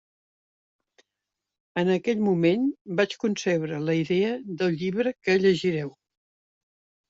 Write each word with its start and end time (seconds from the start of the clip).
En 1.81 1.91
aquell 1.97 2.23
moment 2.29 2.65
vaig 3.01 3.15
concebre 3.27 3.85
la 3.91 3.99
idea 4.03 4.35
del 4.65 4.77
llibre 4.83 5.15
que 5.23 5.41
llegireu. 5.47 5.97